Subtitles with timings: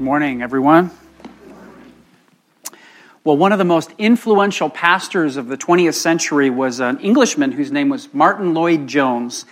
[0.00, 0.90] Morning, everyone.
[3.22, 7.70] Well, one of the most influential pastors of the 20th century was an Englishman whose
[7.70, 9.44] name was Martyn Lloyd Jones.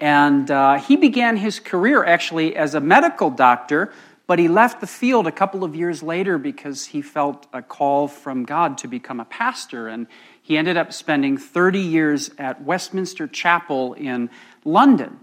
[0.00, 3.92] And uh, he began his career actually as a medical doctor,
[4.26, 8.08] but he left the field a couple of years later because he felt a call
[8.08, 9.86] from God to become a pastor.
[9.86, 10.08] And
[10.42, 14.28] he ended up spending 30 years at Westminster Chapel in
[14.64, 15.20] London.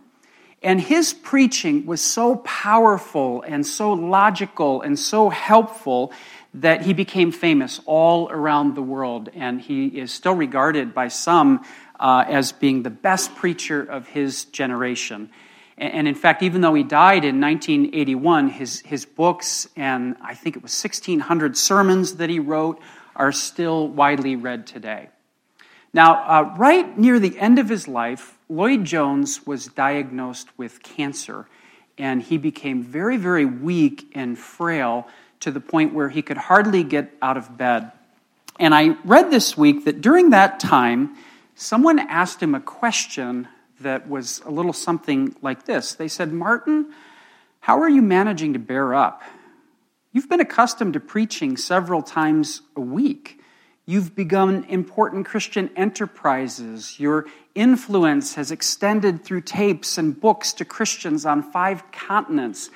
[0.62, 6.14] And his preaching was so powerful and so logical and so helpful
[6.54, 9.30] that he became famous all around the world.
[9.34, 11.66] And he is still regarded by some
[12.00, 15.32] uh, as being the best preacher of his generation.
[15.78, 20.56] And, in fact, even though he died in 1981, his, his books and I think
[20.56, 22.80] it was 1,600 sermons that he wrote
[23.16, 25.10] are still widely read today.
[25.94, 31.48] Now, uh, right near the end of his life, Lloyd Jones was diagnosed with cancer,
[31.98, 35.08] and he became very, very weak and frail
[35.40, 37.94] to the point where he could hardly get out of bed.
[38.60, 41.16] And I read this week that during that time,
[41.56, 43.48] someone asked him a question
[43.80, 45.94] that was a little something like this.
[45.94, 46.92] They said, Martyn,
[47.62, 49.24] how are you managing to bear up?
[50.12, 53.41] You've been accustomed to preaching several times a week.
[53.86, 57.00] You've begun important Christian enterprises.
[57.00, 62.70] Your influence has extended through tapes and books to Christians on five continents.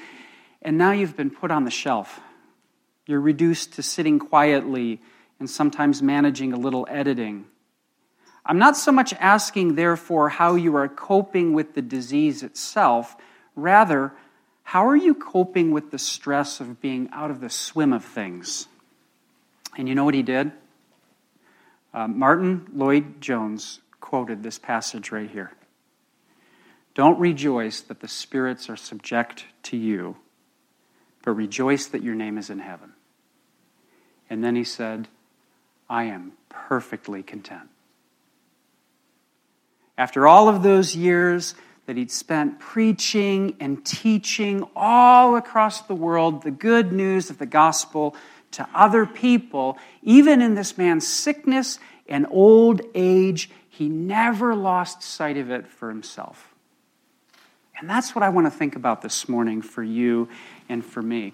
[0.61, 2.19] And now you've been put on the shelf.
[3.05, 4.99] You're reduced to sitting quietly
[5.39, 7.45] and sometimes managing a little editing.
[8.45, 13.15] I'm not so much asking, therefore, how you are coping with the disease itself.
[13.55, 14.11] Rather,
[14.63, 18.67] how are you coping with the stress of being out of the swim of things?
[19.77, 20.51] And you know what he did?
[21.95, 25.53] Uh, Martyn Lloyd Jones quoted this passage right here.
[26.93, 30.17] Don't rejoice that the spirits are subject to you,
[31.23, 32.91] but rejoice that your name is in heaven.
[34.29, 35.07] And then he said,
[35.89, 37.69] I am perfectly content.
[39.97, 41.55] After all of those years
[41.85, 47.45] that he'd spent preaching and teaching all across the world the good news of the
[47.45, 48.17] gospel
[48.55, 55.37] to other people, even in this man's sickness and old age, he never lost sight
[55.37, 56.53] of it for himself.
[57.77, 60.29] And that's what I want to think about this morning for you
[60.69, 61.33] and for me.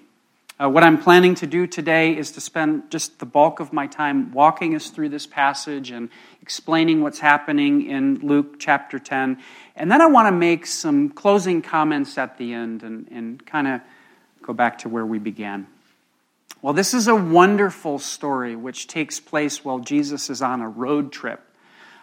[0.62, 3.88] Uh, what I'm planning to do today is to spend just the bulk of my
[3.88, 6.09] time walking us through this passage and
[6.42, 9.40] explaining what's happening in Luke chapter 10.
[9.76, 13.68] And then I want to make some closing comments at the end and, and kind
[13.68, 13.82] of
[14.42, 15.68] go back to where we began.
[16.64, 21.12] Well, this is a wonderful story which takes place while Jesus is on a road
[21.12, 21.42] trip.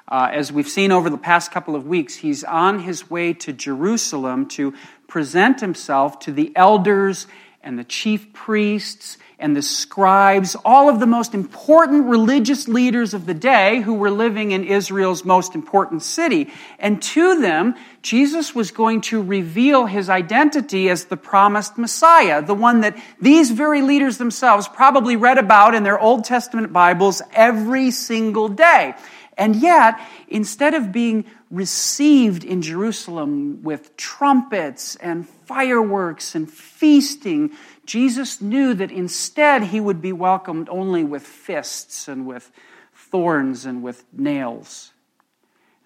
[0.09, 3.53] Uh, as we've seen over the past couple of weeks, he's on his way to
[3.53, 4.75] Jerusalem to
[5.07, 7.29] present himself to the elders
[7.63, 13.25] and the chief priests and the scribes, all of the most important religious leaders of
[13.27, 16.51] the day who were living in Israel's most important city.
[16.79, 22.55] And to them, Jesus was going to reveal his identity as the promised Messiah, the
[22.55, 27.93] one that these very leaders themselves probably read about in their Old Testament Bibles every
[27.93, 28.95] single day.
[29.37, 37.53] And yet, instead of being received in Jerusalem with trumpets and fireworks and feasting,
[37.89, 42.53] Jesus knew that instead he would be welcomed only with fists and with
[42.93, 44.93] thorns and with nails.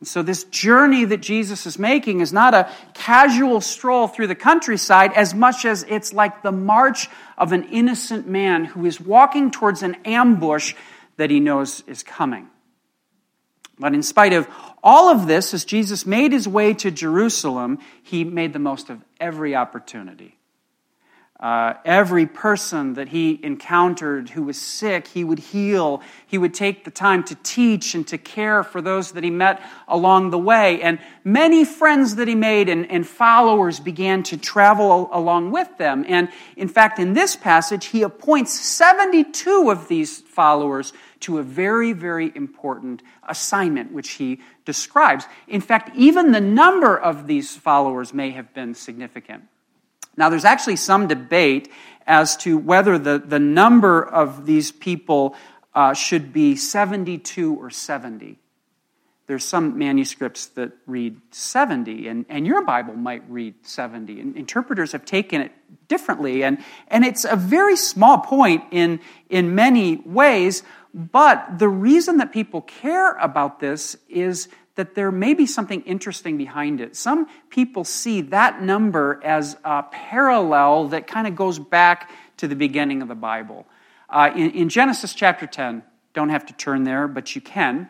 [0.00, 4.34] And so, this journey that Jesus is making is not a casual stroll through the
[4.34, 7.08] countryside as much as it's like the march
[7.38, 10.74] of an innocent man who is walking towards an ambush
[11.18, 12.48] that he knows is coming.
[13.78, 14.48] But in spite of
[14.82, 19.00] all of this, as Jesus made his way to Jerusalem, he made the most of
[19.20, 20.36] every opportunity.
[21.42, 26.00] Uh, every person that he encountered who was sick, he would heal.
[26.28, 29.60] He would take the time to teach and to care for those that he met
[29.88, 30.80] along the way.
[30.82, 36.04] And many friends that he made and, and followers began to travel along with them.
[36.06, 41.92] And in fact, in this passage, he appoints 72 of these followers to a very,
[41.92, 45.24] very important assignment, which he describes.
[45.48, 49.42] In fact, even the number of these followers may have been significant.
[50.16, 51.70] Now, there's actually some debate
[52.06, 55.34] as to whether the, the number of these people
[55.74, 58.38] uh, should be 72 or 70.
[59.26, 64.20] There's some manuscripts that read 70, and, and your Bible might read 70.
[64.20, 65.52] And interpreters have taken it
[65.88, 66.58] differently, and,
[66.88, 69.00] and it's a very small point in,
[69.30, 70.64] in many ways.
[70.92, 76.38] But the reason that people care about this is that there may be something interesting
[76.38, 76.96] behind it.
[76.96, 82.56] Some people see that number as a parallel that kind of goes back to the
[82.56, 83.66] beginning of the Bible.
[84.08, 85.82] Uh, in, in Genesis chapter 10,
[86.14, 87.88] don't have to turn there, but you can.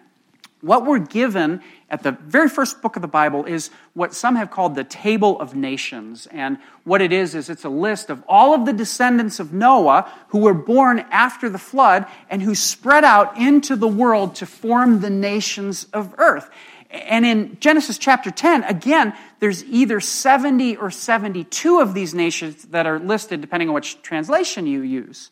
[0.63, 4.53] What we're given at the very first book of the Bible is what some have
[4.53, 6.29] called the Table of Nations.
[6.31, 10.09] And what it is, is it's a list of all of the descendants of Noah
[10.29, 15.01] who were born after the flood and who spread out into the world to form
[15.01, 16.49] the nations of earth.
[16.93, 22.87] And in Genesis chapter 10, again, there's either 70 or 72 of these nations that
[22.87, 25.31] are listed, depending on which translation you use.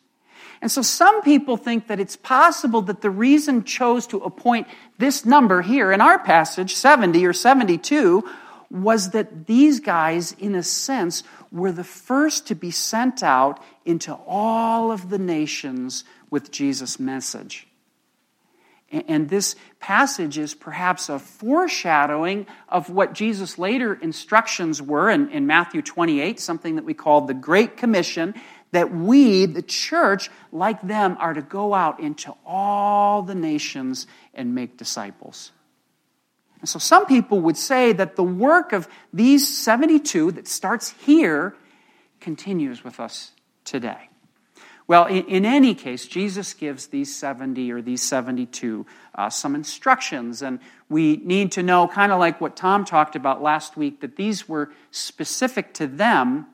[0.61, 4.67] And so some people think that it's possible that the reason chose to appoint
[4.97, 8.27] this number here in our passage, 70 or 72,
[8.71, 14.13] was that these guys, in a sense, were the first to be sent out into
[14.25, 17.67] all of the nations with Jesus' message.
[18.91, 25.47] And this passage is perhaps a foreshadowing of what Jesus' later instructions were in, in
[25.47, 28.33] Matthew 28, something that we call the Great Commission,
[28.71, 34.53] that we, the church, like them, are to go out into all the nations and
[34.53, 35.51] make disciples.
[36.59, 41.55] And so some people would say that the work of these 72 that starts here
[42.19, 43.31] continues with us
[43.63, 44.10] today.
[44.91, 48.85] Well, in, in any case, Jesus gives these 70 or these 72
[49.15, 50.59] uh, some instructions, and
[50.89, 54.49] we need to know, kind of like what Tom talked about last week, that these
[54.49, 56.45] were specific to them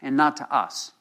[0.00, 0.92] and not to us.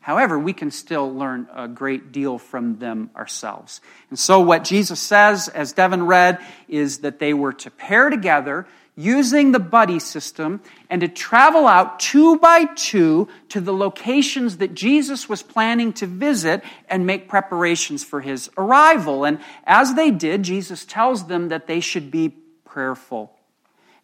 [0.00, 3.80] However, we can still learn a great deal from them ourselves.
[4.10, 8.66] And so, what Jesus says, as Devin read, is that they were to pair together
[8.96, 14.74] using the buddy system and to travel out two by two to the locations that
[14.74, 19.24] Jesus was planning to visit and make preparations for his arrival.
[19.24, 22.34] And as they did, Jesus tells them that they should be
[22.64, 23.32] prayerful,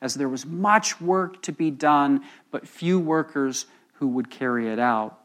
[0.03, 4.79] as there was much work to be done, but few workers who would carry it
[4.79, 5.19] out.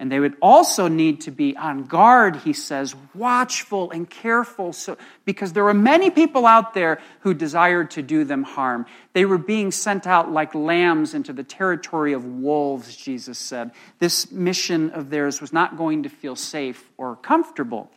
[0.00, 4.96] And they would also need to be on guard, he says, watchful and careful, so,
[5.26, 8.86] because there were many people out there who desired to do them harm.
[9.12, 13.72] They were being sent out like lambs into the territory of wolves, Jesus said.
[13.98, 17.90] This mission of theirs was not going to feel safe or comfortable.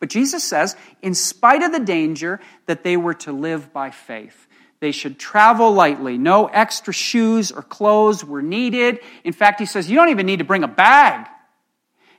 [0.00, 4.46] But Jesus says, in spite of the danger, that they were to live by faith.
[4.84, 6.18] They should travel lightly.
[6.18, 9.00] No extra shoes or clothes were needed.
[9.24, 11.26] In fact, he says, you don't even need to bring a bag.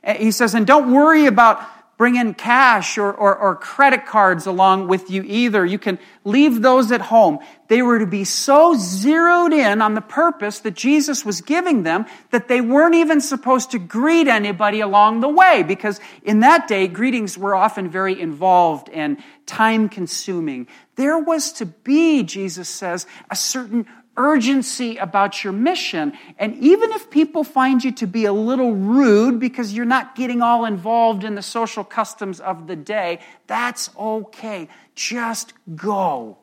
[0.02, 1.60] Eh, he says, and don't worry about
[1.96, 5.64] bringing cash or, or, or, credit cards along with you either.
[5.64, 7.38] You can leave those at home.
[7.68, 12.04] They were to be so zeroed in on the purpose that Jesus was giving them
[12.32, 16.88] that they weren't even supposed to greet anybody along the way because in that day,
[16.88, 20.66] greetings were often very involved and time consuming.
[20.96, 26.12] There was to be, Jesus says, a certain urgency about your mission.
[26.38, 30.42] And even if people find you to be a little rude because you're not getting
[30.42, 34.68] all involved in the social customs of the day, that's okay.
[34.94, 36.38] Just go.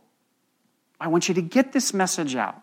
[0.99, 2.61] I want you to get this message out.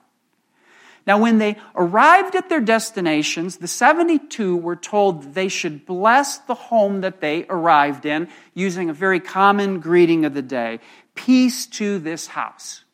[1.06, 6.54] Now, when they arrived at their destinations, the 72 were told they should bless the
[6.54, 10.78] home that they arrived in using a very common greeting of the day
[11.26, 12.84] Peace to this house.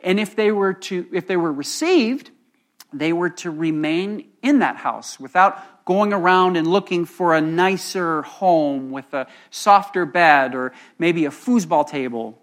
[0.00, 2.30] And if they were to, if they were received,
[2.92, 8.22] they were to remain in that house without going around and looking for a nicer
[8.22, 12.42] home with a softer bed or maybe a foosball table.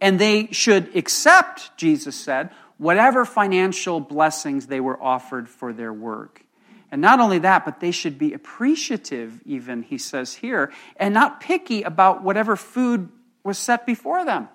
[0.00, 6.42] And they should accept, Jesus said, whatever financial blessings they were offered for their work.
[6.90, 11.40] And not only that, but they should be appreciative, even, he says here, and not
[11.40, 13.10] picky about whatever food
[13.42, 14.48] was set before them.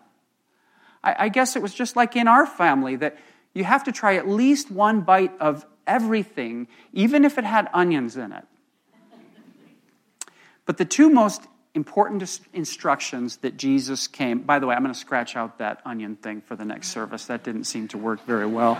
[1.03, 3.17] I, I guess it was just like in our family that
[3.53, 8.17] you have to try at least one bite of everything, even if it had onions
[8.17, 8.43] in it.
[10.65, 11.43] But the two most
[11.75, 16.15] important instructions that Jesus came, by the way, I'm going to scratch out that onion
[16.15, 17.25] thing for the next service.
[17.25, 18.79] That didn't seem to work very well.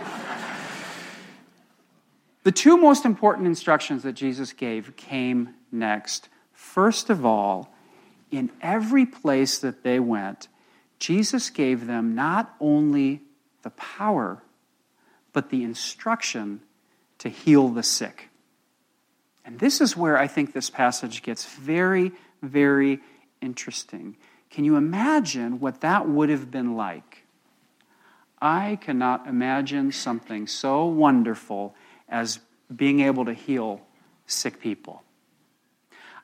[2.44, 6.30] the two most important instructions that Jesus gave came next.
[6.54, 7.75] First of all,
[8.32, 10.48] in every place that they went,
[11.00, 13.22] Jesus gave them not only
[13.62, 14.42] the power,
[15.34, 16.62] but the instruction
[17.20, 18.30] to heal the sick.
[19.44, 23.00] And this is where I think this passage gets very, very
[23.42, 24.18] interesting.
[24.50, 27.24] Can you imagine what that would have been like?
[28.42, 31.76] I cannot imagine something so wonderful
[32.10, 32.40] as
[32.76, 33.82] being able to heal
[34.26, 35.04] sick people.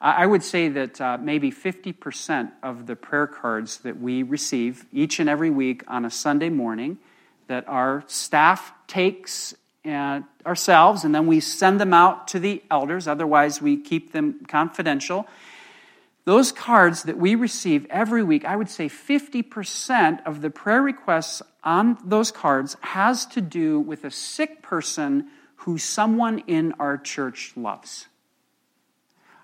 [0.04, 5.20] I would say that uh, maybe 50% of the prayer cards that we receive each
[5.20, 6.98] and every week on a Sunday morning
[7.48, 9.54] that our staff takes
[9.84, 13.08] and ourselves, and then we send them out to the elders.
[13.08, 15.28] Otherwise, we keep them confidential.
[16.26, 21.44] Those cards that we receive every week, I would say 50% of the prayer requests
[21.64, 25.28] on those cards has to do with a sick person
[25.58, 28.08] who someone in our church loves.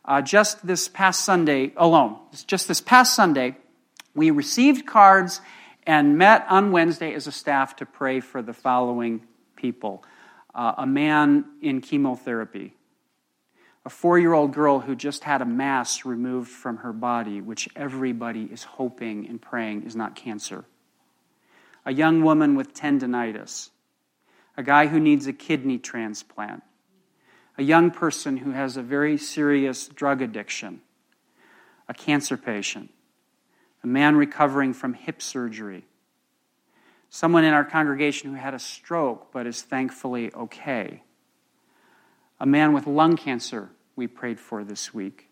[0.07, 3.57] Uh, just this past Sunday alone, just this past Sunday,
[4.15, 5.41] we received cards
[5.85, 9.21] and met on Wednesday as a staff to pray for the following
[9.57, 10.03] people.
[10.55, 12.73] Uh, a man in chemotherapy,
[13.85, 17.67] a four year old girl who just had a mass removed from her body, which
[17.75, 20.63] everybody is hoping and praying is not cancer,
[21.85, 23.69] a young woman with tendonitis,
[24.55, 26.63] a guy who needs a kidney transplant,
[27.57, 30.81] a young person who has a very serious drug addiction,
[31.87, 32.91] a cancer patient,
[33.83, 35.85] a man recovering from hip surgery
[37.09, 41.01] someone in our congregation who had a stroke but is thankfully okay,
[42.39, 45.29] a man with lung cancer we prayed for this week,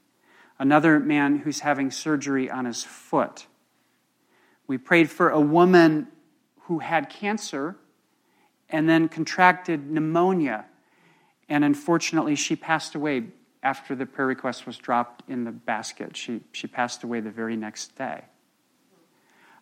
[0.58, 3.46] another man who's having surgery on his foot.
[4.68, 6.08] We prayed for a woman
[6.62, 7.76] who had cancer
[8.70, 10.66] and then contracted pneumonia,
[11.50, 13.26] and unfortunately, she passed away
[13.62, 16.16] after the prayer request was dropped in the basket.
[16.16, 18.22] She, she passed away the very next day.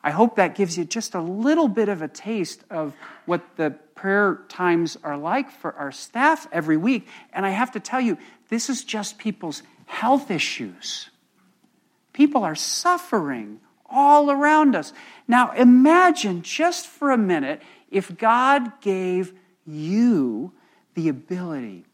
[0.04, 2.94] I hope that gives you just a little bit of a taste of
[3.26, 7.08] what the prayer times are like for our staff every week.
[7.32, 8.18] And I have to tell you,
[8.50, 11.10] this is just people's health issues.
[12.12, 14.92] People are suffering all around us.
[15.28, 19.34] Now, imagine just for a minute if God gave
[19.66, 20.52] you
[20.94, 21.86] the ability,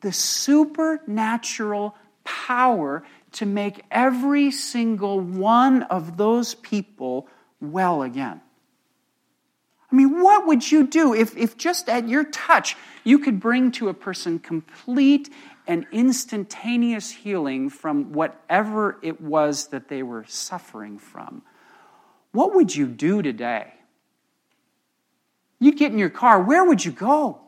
[0.00, 7.28] the supernatural power to make every single one of those people
[7.60, 8.40] well again.
[9.90, 13.70] I mean, what would you do if, if just at your touch you could bring
[13.72, 15.28] to a person complete
[15.66, 21.42] and instantaneous healing from whatever it was that they were suffering from?
[22.32, 23.74] What would you do today?
[25.60, 27.41] You'd get in your car, where would you go?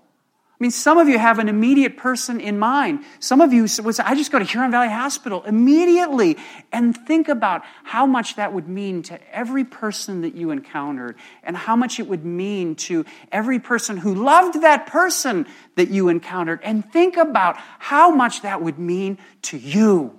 [0.64, 3.04] I mean, some of you have an immediate person in mind.
[3.20, 6.38] Some of you would say, I just go to Huron Valley Hospital immediately.
[6.72, 11.54] And think about how much that would mean to every person that you encountered, and
[11.54, 15.44] how much it would mean to every person who loved that person
[15.74, 16.60] that you encountered.
[16.62, 20.18] And think about how much that would mean to you.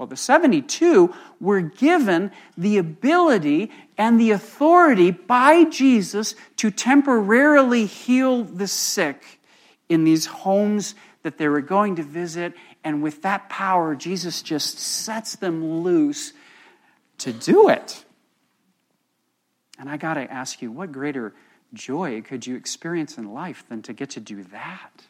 [0.00, 8.44] Well, the 72 were given the ability and the authority by Jesus to temporarily heal
[8.44, 9.22] the sick
[9.90, 12.54] in these homes that they were going to visit.
[12.82, 16.32] And with that power, Jesus just sets them loose
[17.18, 18.02] to do it.
[19.78, 21.34] And I got to ask you, what greater
[21.74, 25.02] joy could you experience in life than to get to do that?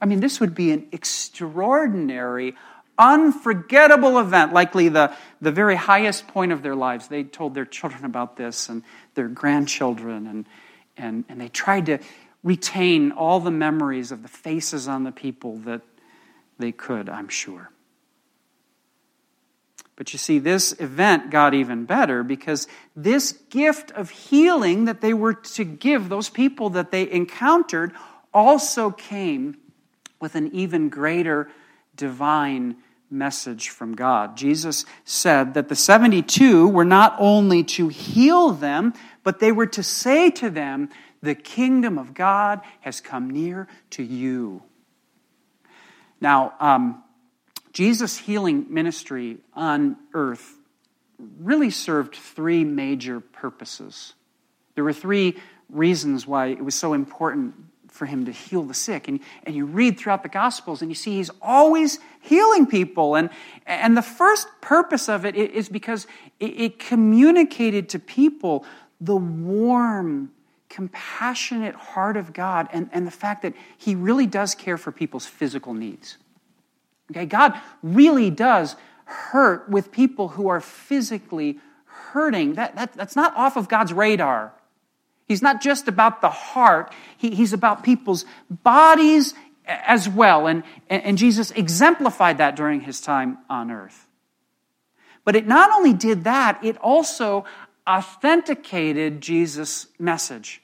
[0.00, 2.54] I mean, this would be an extraordinary
[2.98, 7.08] unforgettable event, likely the, the very highest point of their lives.
[7.08, 8.82] They told their children about this and
[9.14, 10.46] their grandchildren, and,
[10.96, 11.98] and, and they tried to
[12.42, 15.82] retain all the memories of the faces on the people that
[16.58, 17.70] they could, I'm sure.
[19.96, 25.14] But you see, this event got even better because this gift of healing that they
[25.14, 27.92] were to give those people that they encountered
[28.32, 29.58] also came
[30.18, 31.50] with an even greater
[31.96, 32.76] divine
[33.10, 34.36] message from God.
[34.36, 39.82] Jesus said that the 72 were not only to heal them, but they were to
[39.82, 40.88] say to them,
[41.22, 44.62] The kingdom of God has come near to you.
[46.20, 47.02] Now, um,
[47.72, 50.56] Jesus' healing ministry on earth
[51.38, 54.14] really served three major purposes.
[54.74, 55.36] There were three
[55.68, 57.54] reasons why it was so important
[57.92, 59.06] for him to heal the sick.
[59.06, 63.14] And, and you read throughout the Gospels and you see he's always healing people.
[63.14, 63.30] And,
[63.66, 66.06] and the first purpose of it is because
[66.40, 68.64] it, it communicated to people
[69.00, 70.32] the warm,
[70.68, 75.26] compassionate heart of God and, and the fact that he really does care for people's
[75.26, 76.16] physical needs.
[77.10, 82.54] Okay, God really does hurt with people who are physically hurting.
[82.54, 84.54] That, that, that's not off of God's radar.
[85.26, 90.46] He's not just about the heart, he, he's about people's bodies as well.
[90.46, 94.06] And, and Jesus exemplified that during his time on earth.
[95.24, 97.44] But it not only did that, it also
[97.86, 100.60] authenticated Jesus' message.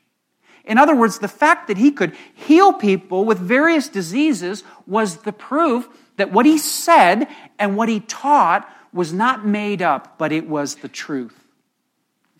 [0.64, 5.32] In other words, the fact that he could heal people with various diseases was the
[5.32, 10.48] proof that what he said and what he taught was not made up, but it
[10.48, 11.47] was the truth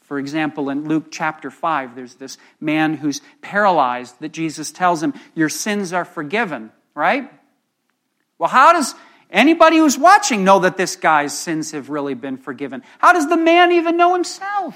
[0.09, 5.13] For example, in Luke chapter 5, there's this man who's paralyzed that Jesus tells him,
[5.35, 7.31] Your sins are forgiven, right?
[8.39, 8.95] Well, how does
[9.31, 12.83] anybody who's watching know that this guy's sins have really been forgiven?
[12.99, 14.75] How does the man even know himself?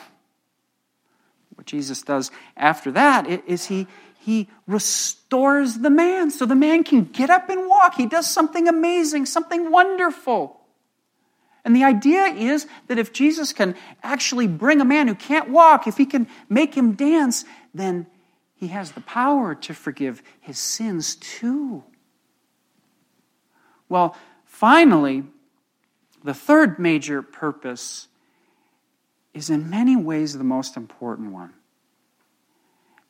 [1.55, 3.87] What Jesus does after that is he,
[4.19, 7.95] he restores the man so the man can get up and walk.
[7.95, 10.62] He does something amazing, something wonderful.
[11.65, 15.87] And the idea is that if Jesus can actually bring a man who can't walk,
[15.87, 18.07] if he can make him dance, then
[18.57, 21.85] he has the power to forgive his sins too.
[23.89, 25.25] Well, finally,
[26.25, 28.09] the third major purpose
[29.35, 31.53] is in many ways the most important one.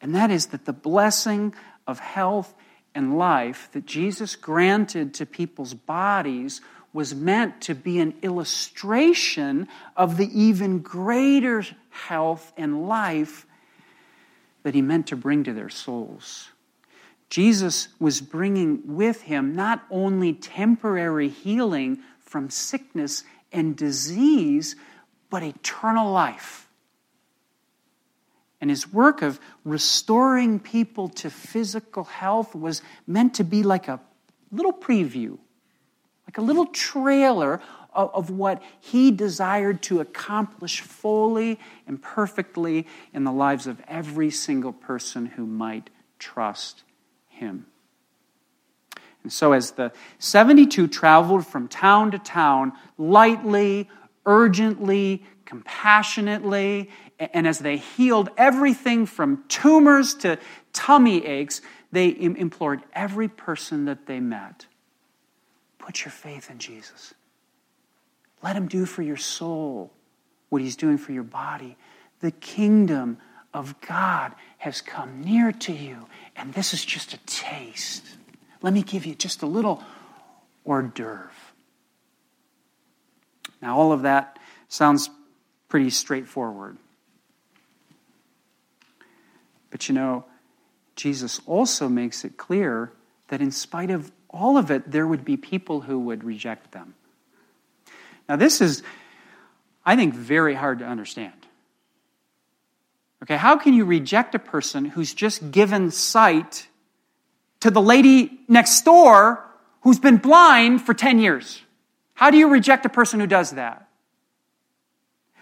[0.00, 1.54] And that is that the blessing
[1.86, 2.54] of health
[2.94, 6.60] and life that Jesus granted to people's bodies
[6.92, 13.46] was meant to be an illustration of the even greater health and life
[14.62, 16.48] that he meant to bring to their souls.
[17.30, 24.76] Jesus was bringing with him not only temporary healing from sickness and disease,
[25.30, 26.68] but eternal life.
[28.60, 33.98] And his work of restoring people to physical health was meant to be like a
[34.52, 35.38] little preview
[36.32, 37.60] like a little trailer
[37.92, 44.30] of, of what he desired to accomplish fully and perfectly in the lives of every
[44.30, 46.84] single person who might trust
[47.28, 47.66] him.
[49.22, 53.90] And so, as the 72 traveled from town to town, lightly,
[54.24, 60.38] urgently, compassionately, and as they healed everything from tumors to
[60.72, 61.60] tummy aches,
[61.92, 64.66] they implored every person that they met
[65.82, 67.12] Put your faith in Jesus.
[68.42, 69.92] Let him do for your soul
[70.48, 71.76] what he's doing for your body.
[72.20, 73.18] The kingdom
[73.52, 78.04] of God has come near to you, and this is just a taste.
[78.62, 79.82] Let me give you just a little
[80.64, 81.30] hors d'oeuvre.
[83.60, 85.10] Now, all of that sounds
[85.68, 86.76] pretty straightforward.
[89.70, 90.24] But you know,
[90.94, 92.92] Jesus also makes it clear
[93.28, 96.94] that in spite of all of it, there would be people who would reject them.
[98.28, 98.82] Now, this is,
[99.84, 101.34] I think, very hard to understand.
[103.22, 106.66] Okay, how can you reject a person who's just given sight
[107.60, 109.44] to the lady next door
[109.82, 111.62] who's been blind for 10 years?
[112.14, 113.88] How do you reject a person who does that?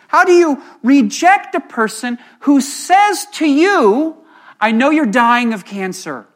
[0.09, 4.17] How do you reject a person who says to you,
[4.61, 6.27] I know you're dying of cancer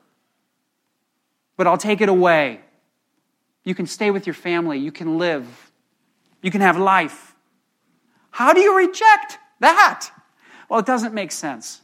[1.57, 2.61] but I'll take it away.
[3.65, 4.79] You can stay with your family.
[4.79, 5.73] You can live.
[6.43, 7.35] You can have life.
[8.31, 10.11] How do you reject that?
[10.69, 11.81] Well, it doesn't make sense.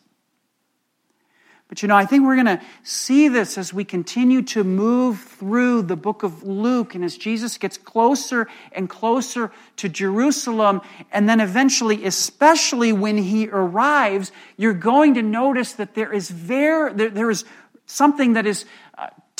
[1.70, 5.20] But you know, I think we're going to see this as we continue to move
[5.20, 10.80] through the book of Luke and as Jesus gets closer and closer to Jerusalem.
[11.12, 16.92] And then eventually, especially when he arrives, you're going to notice that there is, there,
[16.92, 17.44] there is
[17.86, 18.64] something that is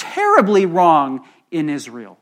[0.01, 2.19] terribly wrong in Israel.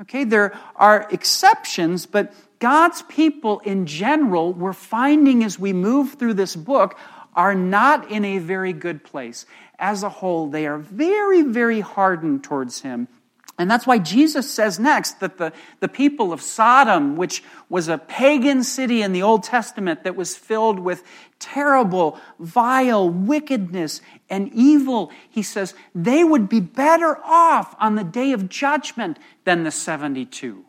[0.00, 6.34] Okay, there are exceptions, but God's people in general, we're finding as we move through
[6.34, 6.98] this book,
[7.36, 9.46] are not in a very good place.
[9.78, 13.08] As a whole, they are very, very hardened towards Him.
[13.56, 17.98] And that's why Jesus says next that the, the people of Sodom, which was a
[17.98, 21.04] pagan city in the Old Testament that was filled with
[21.38, 28.32] terrible, vile wickedness and evil, he says they would be better off on the day
[28.32, 30.64] of judgment than the 72.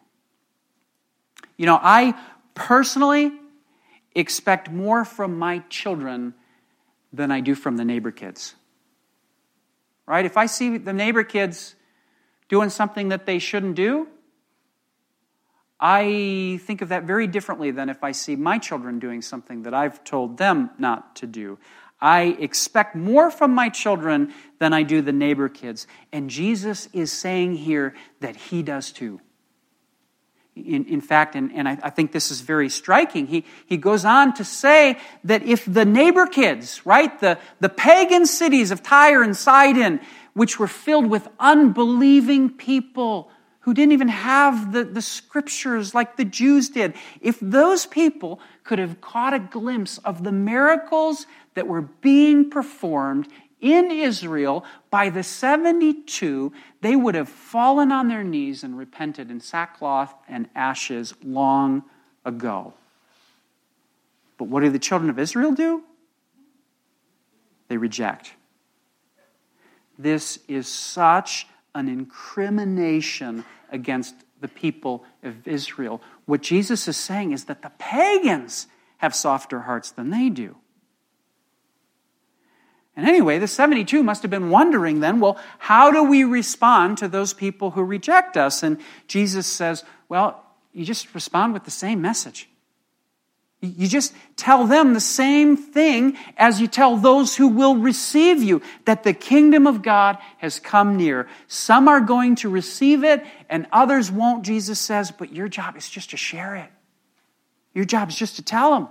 [1.57, 2.13] You know, I
[2.53, 3.31] personally
[4.13, 6.35] expect more from my children
[7.11, 8.53] than I do from the neighbor kids.
[10.05, 10.25] Right?
[10.25, 11.75] If I see the neighbor kids,
[12.47, 14.07] doing something that they shouldn't do,
[15.79, 19.73] I think of that very differently than if I see my children doing something that
[19.73, 21.59] I've told them not to do.
[21.99, 25.87] I expect more from my children than I do the neighbor kids.
[26.11, 29.21] And Jesus is saying here that he does too.
[30.55, 34.05] In, in fact, and, and I, I think this is very striking, he, he goes
[34.05, 39.21] on to say that if the neighbor kids, right, the, the pagan cities of Tyre
[39.21, 39.99] and Sidon,
[40.35, 46.25] which were filled with unbelieving people who didn't even have the, the scriptures like the
[46.25, 46.93] Jews did.
[47.19, 53.27] If those people could have caught a glimpse of the miracles that were being performed
[53.61, 59.39] in Israel by the 72, they would have fallen on their knees and repented in
[59.39, 61.83] sackcloth and ashes long
[62.23, 62.73] ago.
[64.37, 65.81] But what do the children of Israel do?
[67.69, 68.33] They reject.
[69.97, 76.01] This is such an incrimination against the people of Israel.
[76.25, 80.55] What Jesus is saying is that the pagans have softer hearts than they do.
[82.95, 87.09] And anyway, the 72 must have been wondering then, well, how do we respond to
[87.09, 88.63] those people who reject us?
[88.63, 92.49] And Jesus says, well, you just respond with the same message.
[93.67, 98.61] You just tell them the same thing as you tell those who will receive you
[98.85, 101.27] that the kingdom of God has come near.
[101.47, 105.89] Some are going to receive it and others won't, Jesus says, but your job is
[105.89, 106.69] just to share it.
[107.73, 108.87] Your job is just to tell them.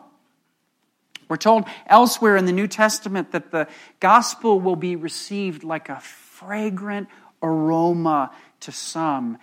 [1.29, 3.67] We're told elsewhere in the New Testament that the
[3.99, 7.09] gospel will be received like a fragrant
[7.43, 9.39] aroma to some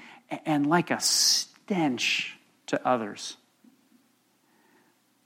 [0.45, 3.37] and like a stench to others.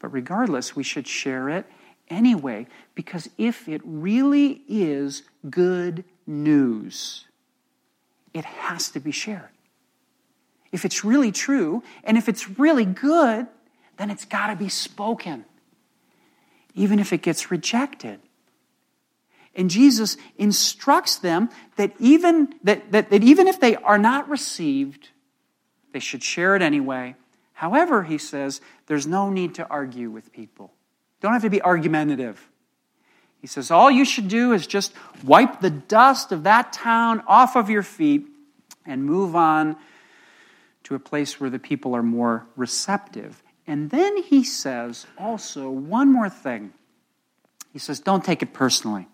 [0.06, 1.66] But regardless, we should share it
[2.12, 7.26] anyway, because if it really is good news,
[8.32, 9.50] it has to be shared.
[10.72, 13.48] If it's really true, and if it's really good,
[13.98, 15.44] then it's got to be spoken,
[16.76, 18.20] even if it gets rejected.
[19.56, 25.10] And Jesus instructs them that even, that, that, that even if they are not received,
[25.94, 27.16] they should share it anyway
[27.56, 30.74] However, he says, there's no need to argue with people.
[31.22, 32.50] Don't have to be argumentative.
[33.40, 37.56] He says, all you should do is just wipe the dust of that town off
[37.56, 38.28] of your feet
[38.86, 39.78] and move on
[40.84, 43.42] to a place where the people are more receptive.
[43.66, 46.74] And then he says also one more thing.
[47.72, 49.08] He says, don't take it personally.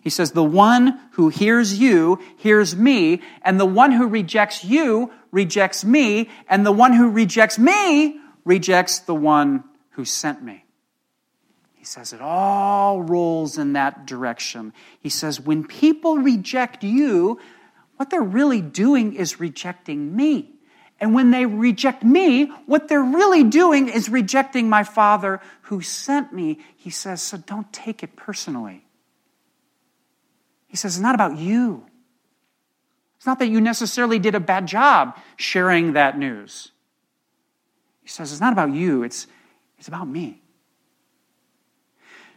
[0.00, 5.10] He says, The one who hears you hears me, and the one who rejects you
[5.30, 10.64] rejects me, and the one who rejects me rejects the one who sent me.
[11.74, 14.72] He says it all rolls in that direction.
[15.00, 17.40] He says, When people reject you,
[17.96, 20.52] what they're really doing is rejecting me.
[21.02, 26.32] And when they reject me, what they're really doing is rejecting my Father who sent
[26.32, 26.60] me.
[26.76, 28.84] He says, so don't take it personally.
[30.72, 31.84] He says, it's not about you.
[33.18, 36.72] It's not that you necessarily did a bad job sharing that news.
[38.02, 39.26] He says, it's not about you, it's,
[39.78, 40.40] it's about me.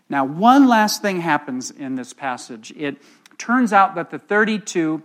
[0.10, 2.74] Now, one last thing happens in this passage.
[2.76, 2.98] It
[3.38, 5.02] turns out that the 32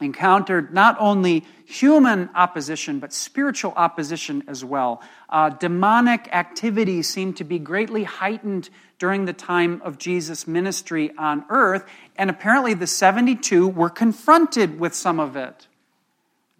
[0.00, 5.00] encountered not only human opposition, but spiritual opposition as well.
[5.28, 8.68] Uh, demonic activity seemed to be greatly heightened
[8.98, 11.84] during the time of Jesus' ministry on earth,
[12.16, 15.66] and apparently the 72 were confronted with some of it.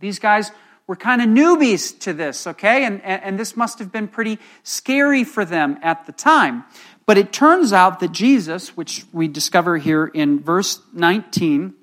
[0.01, 0.51] These guys
[0.87, 2.85] were kind of newbies to this, okay?
[2.85, 6.65] And, and, this must have been pretty scary for them at the time.
[7.07, 11.75] But it turns out that Jesus, which we discover here in verse 19,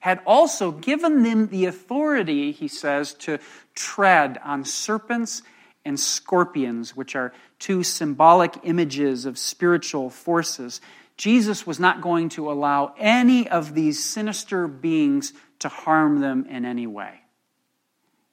[0.00, 3.38] had also given them the authority, he says, to
[3.74, 5.42] tread on serpents
[5.84, 10.80] and scorpions, which are two symbolic images of spiritual forces.
[11.16, 16.64] Jesus was not going to allow any of these sinister beings to harm them in
[16.64, 17.20] any way.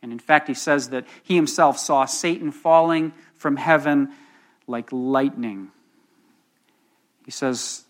[0.01, 4.09] And in fact, he says that he himself saw Satan falling from heaven
[4.67, 5.71] like lightning.
[7.23, 7.83] He says,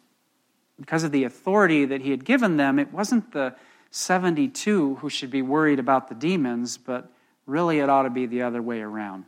[0.80, 3.56] because of the authority that he had given them, it wasn't the
[3.90, 7.10] 72 who should be worried about the demons, but
[7.48, 9.26] really it ought to be the other way around.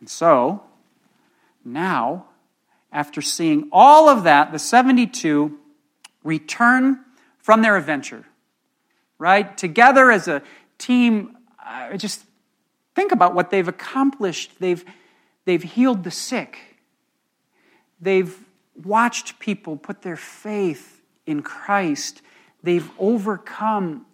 [0.00, 0.62] And so,
[1.64, 2.26] now,
[2.96, 5.56] after seeing all of that, the 72
[6.24, 6.98] return
[7.38, 8.24] from their adventure,
[9.18, 9.56] right?
[9.56, 10.42] Together as a
[10.78, 12.22] team, uh, just
[12.94, 14.52] think about what they've accomplished.
[14.58, 14.84] They've,
[15.44, 16.58] they've healed the sick,
[18.00, 18.36] they've
[18.82, 22.22] watched people put their faith in Christ
[22.66, 24.06] They've overcome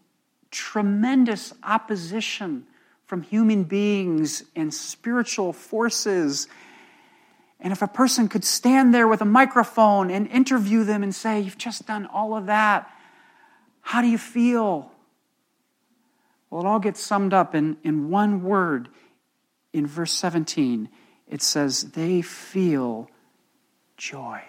[0.50, 2.66] tremendous opposition
[3.06, 6.48] from human beings and spiritual forces.
[7.62, 11.40] And if a person could stand there with a microphone and interview them and say,
[11.40, 12.90] You've just done all of that,
[13.80, 14.90] how do you feel?
[16.50, 18.88] Well, it all gets summed up in, in one word
[19.72, 20.88] in verse 17.
[21.28, 23.08] It says, They feel
[23.96, 24.42] joy.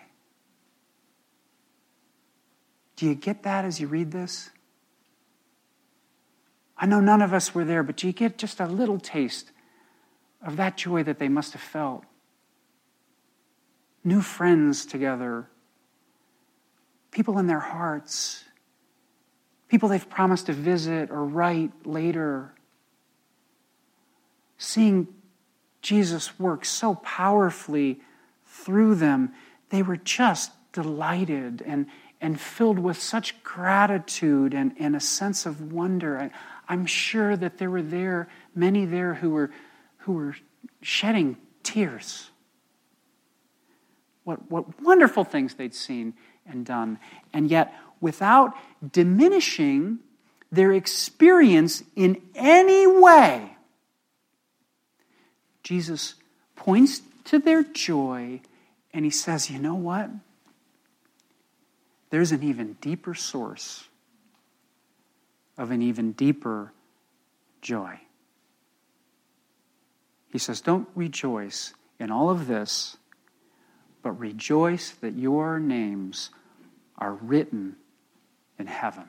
[2.96, 4.50] Do you get that as you read this?
[6.76, 9.52] I know none of us were there, but do you get just a little taste
[10.42, 12.06] of that joy that they must have felt?
[14.04, 15.48] New friends together,
[17.12, 18.44] people in their hearts,
[19.70, 22.54] people they've promised to visit or write later,
[24.58, 25.08] seeing
[25.82, 28.00] Jesus work so powerfully
[28.46, 29.34] through them,
[29.70, 31.88] they were just delighted and,
[32.22, 36.20] and filled with such gratitude and, and a sense of wonder.
[36.20, 36.32] I,
[36.68, 39.52] I'm sure that there were there many there who were,
[40.00, 40.36] who were
[40.82, 42.30] shedding tears.
[44.24, 46.14] What, what wonderful things they'd seen
[46.46, 47.00] and done.
[47.34, 48.54] And yet, without
[48.92, 50.00] diminishing
[50.52, 53.56] their experience in any way,
[55.64, 56.16] Jesus
[56.56, 58.42] points to their joy
[58.94, 60.10] and he says, You know what?
[62.10, 63.88] There's an even deeper source
[65.58, 66.72] of an even deeper
[67.62, 68.00] joy.
[70.32, 72.98] He says, Don't rejoice in all of this,
[74.04, 76.30] but rejoice that your names
[76.98, 77.78] are written
[78.60, 79.06] in heaven.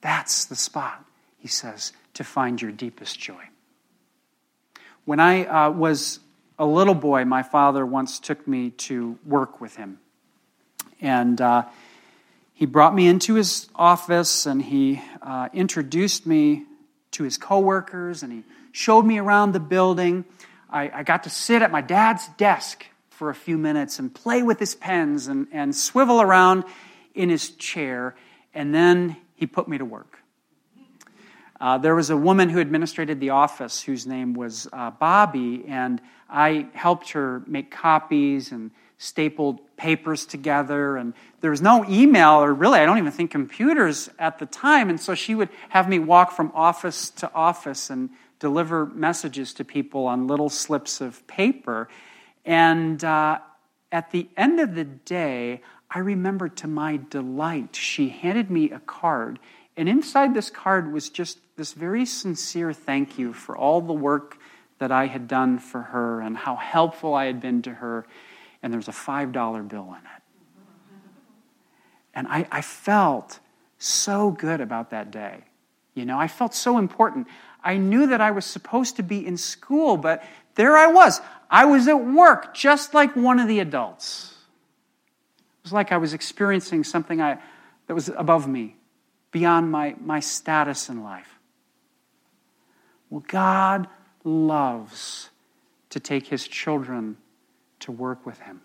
[0.00, 1.04] That's the spot,
[1.38, 3.42] he says, to find your deepest joy.
[5.04, 6.20] When I uh, was
[6.58, 9.98] a little boy, my father once took me to work with him.
[11.00, 11.64] And uh,
[12.54, 16.64] he brought me into his office and he uh, introduced me
[17.12, 20.24] to his coworkers and he showed me around the building.
[20.70, 22.84] I, I, got to sit at my dad's desk
[23.16, 26.64] for a few minutes and play with his pens and, and swivel around
[27.14, 28.14] in his chair.
[28.52, 30.18] And then he put me to work.
[31.58, 36.02] Uh, there was a woman who administrated the office whose name was uh, Bobby, and
[36.28, 40.98] I helped her make copies and stapled papers together.
[40.98, 44.90] And there was no email, or really, I don't even think computers at the time.
[44.90, 49.64] And so she would have me walk from office to office and deliver messages to
[49.64, 51.88] people on little slips of paper.
[52.46, 53.40] And uh,
[53.92, 58.78] at the end of the day, I remember to my delight, she handed me a
[58.80, 59.38] card
[59.76, 64.38] and inside this card was just this very sincere thank you for all the work
[64.78, 68.06] that I had done for her and how helpful I had been to her.
[68.62, 69.32] And there's a $5
[69.68, 70.22] bill in it.
[72.14, 73.38] And I, I felt
[73.78, 75.44] so good about that day.
[75.94, 77.26] You know, I felt so important.
[77.62, 81.20] I knew that I was supposed to be in school, but there I was.
[81.50, 84.34] I was at work just like one of the adults.
[85.38, 87.38] It was like I was experiencing something I,
[87.86, 88.76] that was above me
[89.30, 91.38] beyond my, my status in life.
[93.10, 93.88] Well, God
[94.24, 95.30] loves
[95.90, 97.16] to take his children
[97.80, 98.60] to work with him.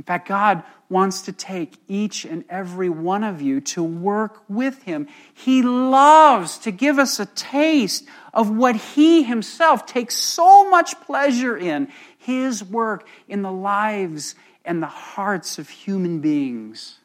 [0.00, 4.82] In fact, God wants to take each and every one of you to work with
[4.84, 5.08] Him.
[5.34, 11.54] He loves to give us a taste of what He Himself takes so much pleasure
[11.54, 16.96] in His work in the lives and the hearts of human beings.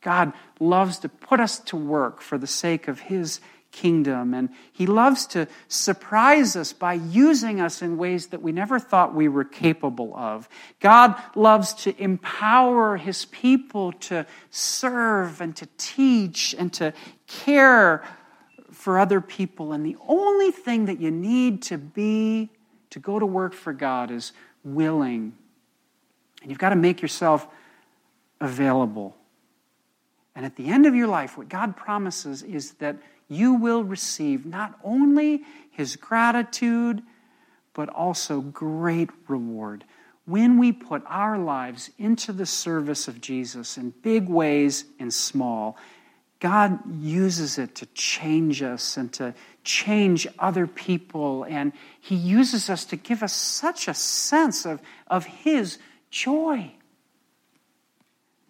[0.00, 3.38] God loves to put us to work for the sake of His
[3.72, 4.34] kingdom.
[4.34, 9.14] And He loves to surprise us by using us in ways that we never thought
[9.14, 10.48] we were capable of.
[10.80, 16.92] God loves to empower His people to serve and to teach and to
[17.26, 18.04] care
[18.70, 19.72] for other people.
[19.72, 22.50] And the only thing that you need to be
[22.90, 24.32] to go to work for God is
[24.64, 25.32] willing.
[26.42, 27.46] And you've got to make yourself
[28.40, 29.16] available.
[30.34, 32.96] And at the end of your life, what God promises is that
[33.34, 37.02] you will receive not only His gratitude,
[37.74, 39.84] but also great reward.
[40.24, 45.76] When we put our lives into the service of Jesus in big ways and small,
[46.38, 51.44] God uses it to change us and to change other people.
[51.44, 55.78] And He uses us to give us such a sense of, of His
[56.10, 56.72] joy.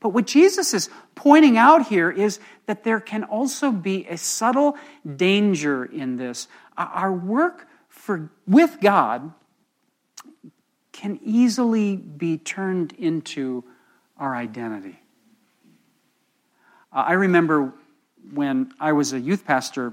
[0.02, 4.76] But what Jesus is pointing out here is that there can also be a subtle
[5.16, 6.48] danger in this.
[6.76, 9.32] Our work for, with God
[10.90, 13.62] can easily be turned into
[14.18, 14.98] our identity.
[16.92, 17.72] Uh, I remember
[18.32, 19.92] when I was a youth pastor,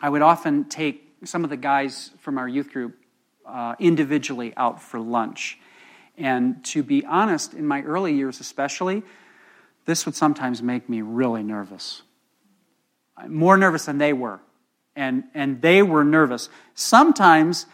[0.00, 2.96] I would often take some of the guys from our youth group
[3.44, 5.58] uh, individually out for lunch.
[6.18, 9.02] And to be honest, in my early years especially,
[9.84, 12.02] this would sometimes make me really nervous.
[13.28, 14.40] More nervous than they were.
[14.94, 16.48] And, and they were nervous.
[16.74, 17.66] Sometimes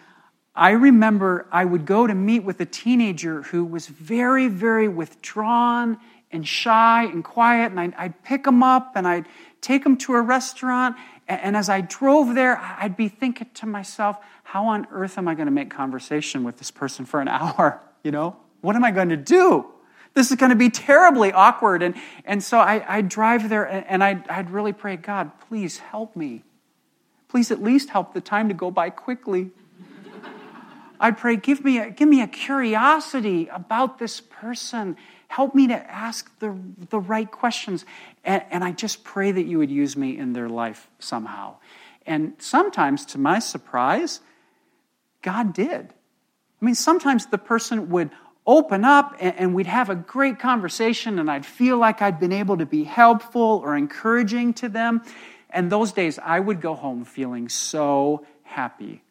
[0.55, 5.99] I remember I would go to meet with a teenager who was very, very withdrawn
[6.31, 9.27] and shy and quiet, and I'd, I'd pick him up and I'd
[9.61, 10.97] take him to a restaurant.
[11.29, 15.29] And, and as I drove there, I'd be thinking to myself, how on earth am
[15.29, 17.81] I going to make conversation with this person for an hour?
[18.03, 19.67] You know, what am I going to do?
[20.15, 21.83] This is going to be terribly awkward.
[21.83, 26.15] And, and so I, I'd drive there and I'd, I'd really pray, God, please help
[26.17, 26.43] me.
[27.29, 29.51] Please at least help the time to go by quickly.
[31.01, 34.97] I'd pray, give me, a, give me a curiosity about this person.
[35.27, 36.57] Help me to ask the,
[36.91, 37.85] the right questions.
[38.23, 41.57] And, and I just pray that you would use me in their life somehow.
[42.07, 44.21] And sometimes, to my surprise,
[45.23, 45.93] God did.
[46.63, 48.11] I mean, sometimes the person would
[48.47, 52.33] open up and, and, we'd have a great conversation, and I'd feel like I'd been
[52.33, 55.03] able to be helpful or encouraging to them.
[55.51, 59.03] And those days, I would go home feeling so happy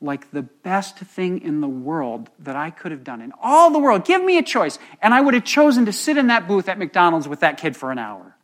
[0.00, 3.78] like the best thing in the world that I could have done in all the
[3.78, 4.04] world.
[4.04, 4.78] Give me a choice.
[5.00, 7.76] And I would have chosen to sit in that booth at McDonald's with that kid
[7.76, 8.36] for an hour.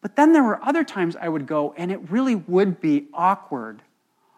[0.00, 3.82] But then there were other times I would go and it really would be awkward.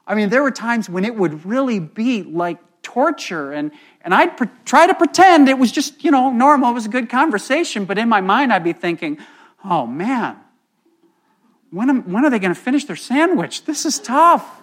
[0.07, 3.71] I mean, there were times when it would really be like torture and,
[4.03, 6.91] and I'd pre- try to pretend it was just, you know, normal, it was a
[6.91, 9.19] good conversation, but in my mind I'd be thinking,
[9.65, 10.37] oh man,
[11.71, 13.65] when, am, when are they going to finish their sandwich?
[13.65, 14.61] This is tough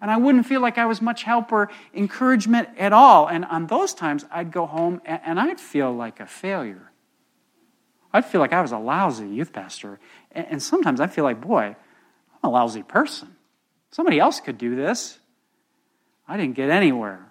[0.00, 3.28] and I wouldn't feel like I was much help or encouragement at all.
[3.28, 6.92] And on those times, I'd go home and I'd feel like a failure.
[8.12, 9.98] I'd feel like I was a lousy youth pastor.
[10.30, 11.74] And sometimes I'd feel like, boy,
[12.42, 13.34] I'm a lousy person.
[13.90, 15.18] Somebody else could do this.
[16.26, 17.28] I didn't get anywhere.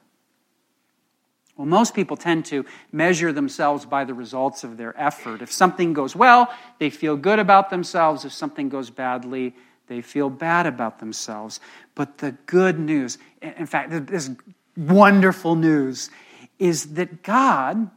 [1.55, 5.41] Well, most people tend to measure themselves by the results of their effort.
[5.41, 8.25] If something goes well, they feel good about themselves.
[8.25, 9.55] If something goes badly,
[9.87, 11.59] they feel bad about themselves.
[11.95, 14.29] But the good news, in fact, this
[14.75, 16.11] wonderful news,
[16.59, 17.89] is that God,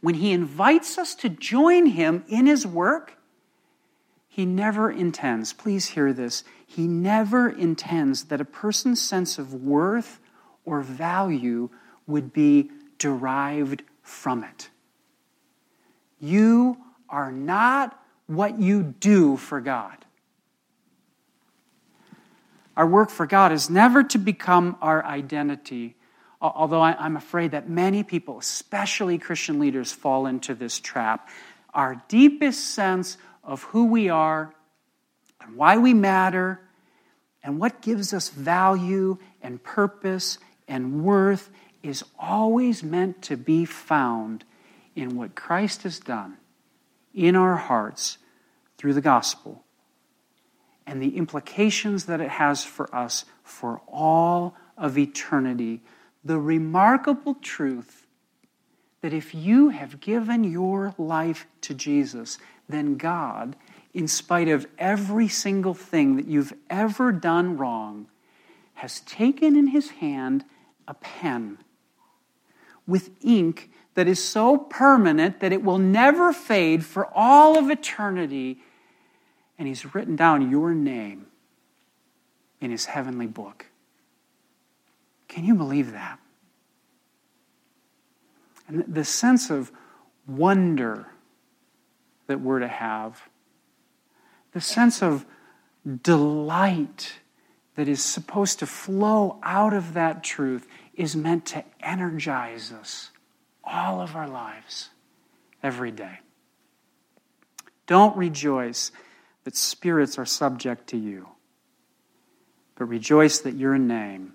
[0.00, 3.16] when He invites us to join Him in His work,
[4.32, 10.20] He never intends, please hear this, He never intends that a person's sense of worth
[10.64, 11.68] or value
[12.06, 14.70] would be derived from it.
[16.20, 19.96] You are not what you do for God.
[22.76, 25.96] Our work for God is never to become our identity,
[26.40, 31.28] although I'm afraid that many people, especially Christian leaders, fall into this trap.
[31.74, 33.18] Our deepest sense
[33.50, 34.54] of who we are
[35.40, 36.60] and why we matter
[37.42, 41.50] and what gives us value and purpose and worth
[41.82, 44.44] is always meant to be found
[44.94, 46.36] in what Christ has done
[47.12, 48.18] in our hearts
[48.78, 49.64] through the gospel
[50.86, 55.82] and the implications that it has for us for all of eternity.
[56.24, 58.06] The remarkable truth
[59.00, 62.38] that if you have given your life to Jesus,
[62.70, 63.56] then God,
[63.92, 68.06] in spite of every single thing that you've ever done wrong,
[68.74, 70.44] has taken in his hand
[70.88, 71.58] a pen
[72.86, 78.58] with ink that is so permanent that it will never fade for all of eternity
[79.58, 81.26] and he's written down your name
[82.62, 83.66] in his heavenly book.
[85.28, 86.18] Can you believe that?
[88.66, 89.70] And the sense of
[90.26, 91.08] wonder
[92.30, 93.28] that we're to have,
[94.52, 95.26] the sense of
[96.02, 97.14] delight
[97.74, 103.10] that is supposed to flow out of that truth is meant to energize us
[103.64, 104.90] all of our lives
[105.60, 106.20] every day.
[107.86, 108.92] Don't rejoice
[109.42, 111.28] that spirits are subject to you.
[112.76, 114.34] But rejoice that your name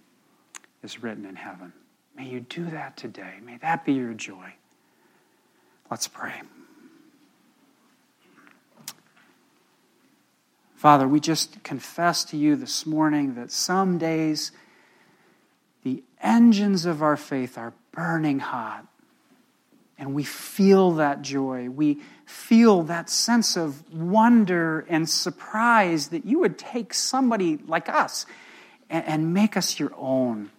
[0.83, 1.71] is written in heaven.
[2.15, 3.35] May you do that today.
[3.41, 4.53] May that be your joy.
[5.89, 6.41] Let's pray.
[10.85, 14.51] Father, we just confess to you this morning that some days
[15.81, 18.85] the engines of our faith are burning hot.
[19.97, 21.71] And we feel that joy.
[21.71, 28.27] We feel that sense of wonder and surprise that you would take somebody like us
[28.87, 30.51] and, and make us your own.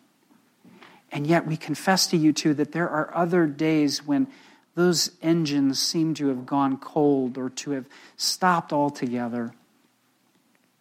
[1.13, 4.27] And yet we confess to you, too, that there are other days when
[4.75, 7.87] those engines seem to have gone cold or to have
[8.17, 9.55] stopped altogether.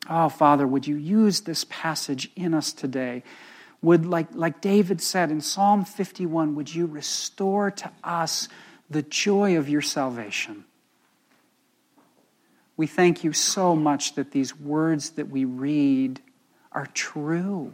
[0.10, 3.24] Oh, Father, would you use this passage in us today?
[3.82, 8.47] Would, like, like David said in Psalm 51, would you restore to us
[8.89, 10.66] the joy of your salvation?
[12.78, 16.20] We thank you so much that these words that we read
[16.72, 17.74] are true.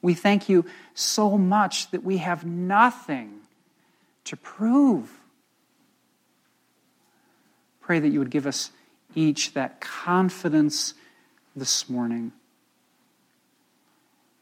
[0.00, 0.64] We thank you
[0.94, 3.40] so much that we have nothing
[4.24, 5.10] to prove.
[7.80, 8.70] Pray that you would give us
[9.14, 10.94] each that confidence
[11.54, 12.32] this morning.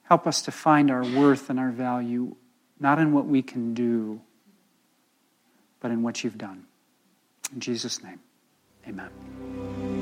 [0.04, 2.34] Help us to find our worth and our value
[2.80, 4.20] not in what we can do,
[5.80, 6.64] but in what you've done.
[7.52, 8.20] In Jesus' name.
[8.88, 9.99] Amen.